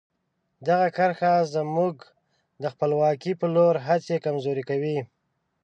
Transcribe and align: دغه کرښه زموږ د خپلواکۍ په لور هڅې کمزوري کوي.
دغه 0.67 0.87
کرښه 0.97 1.33
زموږ 1.55 1.95
د 2.61 2.63
خپلواکۍ 2.73 3.33
په 3.41 3.47
لور 3.55 3.75
هڅې 3.87 4.15
کمزوري 4.25 4.63
کوي. 4.69 4.97